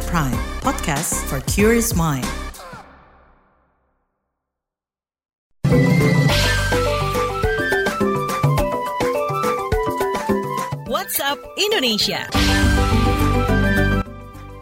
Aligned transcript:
At 0.00 0.08
Prime, 0.08 0.40
podcast 0.64 1.12
for 1.28 1.44
curious 1.44 1.92
mind. 1.92 2.24
WhatsApp 10.88 11.36
Indonesia. 11.60 12.32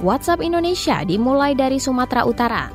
WhatsApp 0.00 0.40
Indonesia 0.40 1.04
dimulai 1.04 1.52
dari 1.52 1.76
Sumatera 1.76 2.24
Utara. 2.24 2.72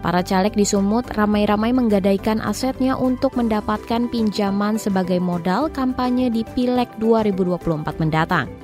Para 0.00 0.24
caleg 0.24 0.56
di 0.56 0.64
Sumut 0.64 1.04
ramai-ramai 1.12 1.76
menggadaikan 1.76 2.40
asetnya 2.40 2.96
untuk 2.96 3.36
mendapatkan 3.36 4.08
pinjaman 4.08 4.80
sebagai 4.80 5.20
modal 5.20 5.68
kampanye 5.68 6.32
di 6.32 6.48
Pileg 6.56 6.88
2024 6.96 8.00
mendatang. 8.00 8.63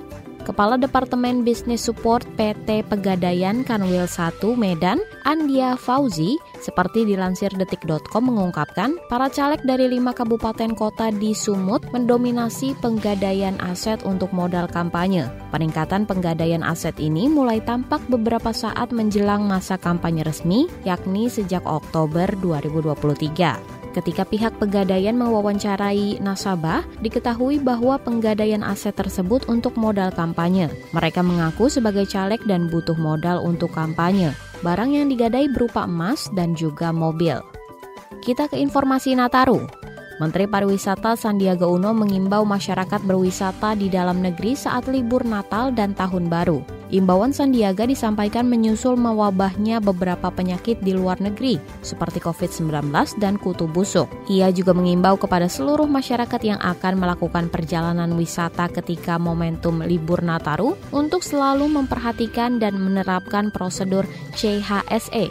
Kepala 0.50 0.74
Departemen 0.74 1.46
Bisnis 1.46 1.86
Support 1.86 2.26
PT 2.34 2.82
Pegadaian 2.90 3.62
Kanwil 3.62 4.10
1 4.10 4.42
Medan, 4.58 4.98
Andia 5.22 5.78
Fauzi, 5.78 6.42
seperti 6.58 7.06
dilansir 7.06 7.54
detik.com 7.54 8.18
mengungkapkan, 8.18 8.98
para 9.06 9.30
caleg 9.30 9.62
dari 9.62 9.86
lima 9.86 10.10
kabupaten 10.10 10.74
kota 10.74 11.14
di 11.14 11.38
Sumut 11.38 11.86
mendominasi 11.94 12.74
penggadaian 12.82 13.62
aset 13.62 14.02
untuk 14.02 14.34
modal 14.34 14.66
kampanye. 14.66 15.30
Peningkatan 15.54 16.02
penggadaian 16.02 16.66
aset 16.66 16.98
ini 16.98 17.30
mulai 17.30 17.62
tampak 17.62 18.02
beberapa 18.10 18.50
saat 18.50 18.90
menjelang 18.90 19.46
masa 19.46 19.78
kampanye 19.78 20.26
resmi, 20.26 20.66
yakni 20.82 21.30
sejak 21.30 21.62
Oktober 21.62 22.26
2023. 22.42 23.79
Ketika 23.90 24.22
pihak 24.22 24.54
pegadaian 24.62 25.18
mewawancarai 25.18 26.22
nasabah, 26.22 26.86
diketahui 27.02 27.58
bahwa 27.58 27.98
penggadaian 27.98 28.62
aset 28.62 28.94
tersebut 28.94 29.42
untuk 29.50 29.74
modal 29.74 30.14
kampanye. 30.14 30.70
Mereka 30.94 31.26
mengaku 31.26 31.66
sebagai 31.66 32.06
caleg 32.06 32.38
dan 32.46 32.70
butuh 32.70 32.94
modal 32.94 33.42
untuk 33.42 33.74
kampanye. 33.74 34.30
Barang 34.62 34.94
yang 34.94 35.10
digadai 35.10 35.50
berupa 35.50 35.90
emas 35.90 36.30
dan 36.38 36.54
juga 36.54 36.94
mobil. 36.94 37.42
Kita 38.22 38.46
ke 38.46 38.62
informasi 38.62 39.18
Nataru. 39.18 39.66
Menteri 40.20 40.44
Pariwisata 40.44 41.16
Sandiaga 41.16 41.64
Uno 41.64 41.96
mengimbau 41.96 42.44
masyarakat 42.44 43.00
berwisata 43.08 43.72
di 43.72 43.88
dalam 43.88 44.20
negeri 44.20 44.52
saat 44.52 44.84
libur 44.86 45.24
Natal 45.24 45.72
dan 45.72 45.96
Tahun 45.96 46.28
Baru. 46.28 46.79
Imbauan 46.90 47.30
Sandiaga 47.30 47.86
disampaikan 47.86 48.50
menyusul 48.50 48.98
mewabahnya 48.98 49.78
beberapa 49.78 50.26
penyakit 50.26 50.82
di 50.82 50.90
luar 50.90 51.22
negeri, 51.22 51.62
seperti 51.86 52.18
COVID-19 52.18 52.90
dan 53.22 53.38
kutu 53.38 53.70
busuk. 53.70 54.10
Ia 54.26 54.50
juga 54.50 54.74
mengimbau 54.74 55.14
kepada 55.14 55.46
seluruh 55.46 55.86
masyarakat 55.86 56.42
yang 56.42 56.58
akan 56.58 56.98
melakukan 56.98 57.46
perjalanan 57.46 58.10
wisata 58.18 58.66
ketika 58.74 59.22
momentum 59.22 59.86
libur 59.86 60.18
Nataru 60.18 60.74
untuk 60.90 61.22
selalu 61.22 61.70
memperhatikan 61.70 62.58
dan 62.58 62.74
menerapkan 62.74 63.54
prosedur 63.54 64.02
CHSE, 64.34 65.30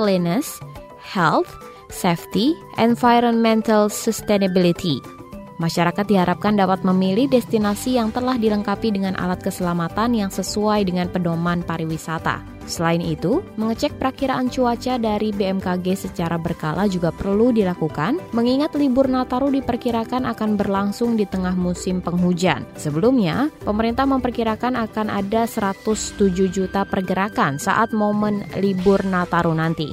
Cleanliness, 0.00 0.56
Health, 1.04 1.52
safety, 1.92 2.56
environmental 2.80 3.92
sustainability. 3.92 4.98
Masyarakat 5.54 6.02
diharapkan 6.10 6.58
dapat 6.58 6.82
memilih 6.82 7.30
destinasi 7.30 7.94
yang 7.94 8.10
telah 8.10 8.34
dilengkapi 8.34 8.90
dengan 8.90 9.14
alat 9.14 9.38
keselamatan 9.38 10.10
yang 10.18 10.30
sesuai 10.34 10.82
dengan 10.82 11.06
pedoman 11.06 11.62
pariwisata. 11.62 12.42
Selain 12.64 12.98
itu, 13.04 13.44
mengecek 13.60 13.94
perakiraan 14.00 14.48
cuaca 14.48 14.96
dari 14.96 15.30
BMKG 15.30 16.08
secara 16.08 16.40
berkala 16.40 16.88
juga 16.88 17.12
perlu 17.12 17.52
dilakukan, 17.52 18.18
mengingat 18.32 18.74
libur 18.74 19.06
Nataru 19.06 19.52
diperkirakan 19.52 20.24
akan 20.32 20.56
berlangsung 20.56 21.14
di 21.14 21.28
tengah 21.28 21.52
musim 21.54 22.00
penghujan. 22.00 22.64
Sebelumnya, 22.74 23.52
pemerintah 23.62 24.08
memperkirakan 24.08 24.80
akan 24.80 25.06
ada 25.12 25.44
107 25.44 26.34
juta 26.48 26.88
pergerakan 26.88 27.60
saat 27.60 27.92
momen 27.92 28.42
libur 28.58 29.04
Nataru 29.04 29.52
nanti. 29.52 29.92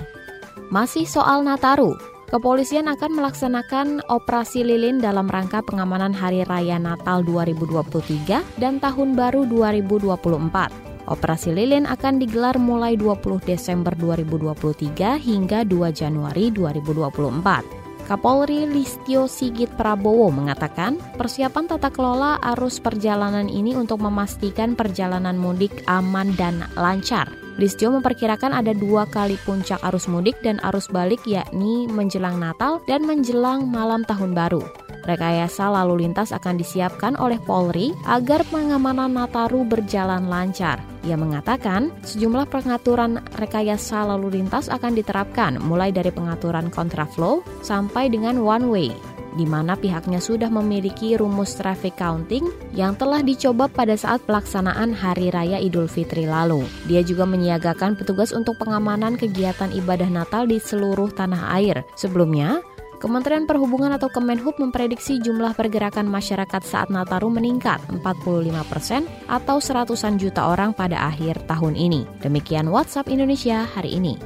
Masih 0.72 1.04
soal 1.04 1.44
Nataru, 1.44 2.00
kepolisian 2.32 2.88
akan 2.88 3.12
melaksanakan 3.20 4.00
operasi 4.08 4.64
lilin 4.64 5.04
dalam 5.04 5.28
rangka 5.28 5.60
pengamanan 5.60 6.16
Hari 6.16 6.48
Raya 6.48 6.80
Natal 6.80 7.28
2023 7.28 8.40
dan 8.58 8.80
Tahun 8.80 9.14
Baru 9.14 9.44
2024. 9.46 11.12
Operasi 11.12 11.52
lilin 11.52 11.84
akan 11.84 12.24
digelar 12.24 12.56
mulai 12.56 12.96
20 12.96 13.44
Desember 13.44 13.92
2023 14.00 15.20
hingga 15.20 15.68
2 15.68 15.92
Januari 15.92 16.48
2024. 16.56 18.08
Kapolri 18.08 18.68
Listio 18.68 19.28
Sigit 19.28 19.72
Prabowo 19.76 20.32
mengatakan, 20.32 21.00
persiapan 21.20 21.68
tata 21.68 21.92
kelola 21.92 22.40
arus 22.56 22.80
perjalanan 22.80 23.48
ini 23.52 23.76
untuk 23.76 24.04
memastikan 24.04 24.76
perjalanan 24.76 25.36
mudik 25.36 25.84
aman 25.88 26.32
dan 26.36 26.64
lancar. 26.76 27.41
Listio 27.60 27.92
memperkirakan 27.92 28.56
ada 28.56 28.72
dua 28.72 29.04
kali 29.10 29.36
puncak 29.44 29.82
arus 29.92 30.08
mudik 30.08 30.40
dan 30.46 30.62
arus 30.72 30.88
balik 30.88 31.20
yakni 31.28 31.90
menjelang 31.90 32.40
Natal 32.40 32.80
dan 32.88 33.04
menjelang 33.04 33.68
malam 33.68 34.08
Tahun 34.08 34.32
Baru. 34.32 34.64
Rekayasa 35.02 35.66
lalu 35.74 36.06
lintas 36.06 36.30
akan 36.30 36.62
disiapkan 36.62 37.18
oleh 37.18 37.42
Polri 37.42 37.90
agar 38.06 38.46
pengamanan 38.54 39.18
Nataru 39.18 39.66
berjalan 39.66 40.30
lancar. 40.30 40.78
Ia 41.02 41.18
mengatakan 41.18 41.90
sejumlah 42.06 42.46
pengaturan 42.54 43.18
rekayasa 43.34 44.06
lalu 44.06 44.38
lintas 44.38 44.70
akan 44.70 44.94
diterapkan 44.94 45.58
mulai 45.58 45.90
dari 45.90 46.14
pengaturan 46.14 46.70
kontraflow 46.70 47.42
sampai 47.66 48.14
dengan 48.14 48.38
one 48.38 48.66
way 48.70 48.90
di 49.36 49.48
mana 49.48 49.80
pihaknya 49.80 50.20
sudah 50.20 50.52
memiliki 50.52 51.16
rumus 51.16 51.56
traffic 51.56 51.96
counting 51.96 52.48
yang 52.76 52.96
telah 52.96 53.24
dicoba 53.24 53.72
pada 53.72 53.96
saat 53.96 54.24
pelaksanaan 54.28 54.92
Hari 54.92 55.32
Raya 55.32 55.58
Idul 55.60 55.88
Fitri 55.88 56.28
lalu. 56.28 56.68
Dia 56.88 57.04
juga 57.04 57.24
menyiagakan 57.28 57.96
petugas 57.96 58.36
untuk 58.36 58.60
pengamanan 58.60 59.16
kegiatan 59.16 59.72
ibadah 59.72 60.08
Natal 60.12 60.48
di 60.48 60.60
seluruh 60.60 61.12
tanah 61.16 61.56
air. 61.56 61.84
Sebelumnya, 61.96 62.60
Kementerian 63.02 63.50
Perhubungan 63.50 63.98
atau 63.98 64.14
Kemenhub 64.14 64.62
memprediksi 64.62 65.18
jumlah 65.18 65.58
pergerakan 65.58 66.06
masyarakat 66.06 66.62
saat 66.62 66.94
Nataru 66.94 67.34
meningkat 67.34 67.82
45 67.90 68.62
persen 68.70 69.10
atau 69.26 69.58
seratusan 69.58 70.22
juta 70.22 70.46
orang 70.46 70.70
pada 70.78 71.10
akhir 71.10 71.42
tahun 71.50 71.74
ini. 71.74 72.06
Demikian 72.22 72.70
WhatsApp 72.70 73.10
Indonesia 73.10 73.66
hari 73.74 73.98
ini. 73.98 74.22